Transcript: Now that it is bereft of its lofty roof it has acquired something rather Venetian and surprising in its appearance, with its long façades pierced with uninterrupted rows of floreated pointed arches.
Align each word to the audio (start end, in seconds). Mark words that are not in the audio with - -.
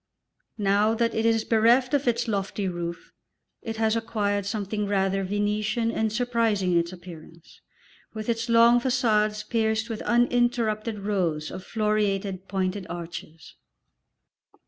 Now 0.57 0.95
that 0.95 1.13
it 1.13 1.27
is 1.27 1.43
bereft 1.43 1.93
of 1.93 2.07
its 2.07 2.27
lofty 2.27 2.67
roof 2.67 3.13
it 3.61 3.77
has 3.77 3.95
acquired 3.95 4.47
something 4.47 4.87
rather 4.87 5.23
Venetian 5.23 5.91
and 5.91 6.11
surprising 6.11 6.71
in 6.71 6.79
its 6.79 6.91
appearance, 6.91 7.61
with 8.11 8.27
its 8.27 8.49
long 8.49 8.79
façades 8.79 9.47
pierced 9.47 9.91
with 9.91 10.01
uninterrupted 10.01 11.01
rows 11.01 11.51
of 11.51 11.63
floreated 11.63 12.47
pointed 12.47 12.87
arches. 12.89 13.53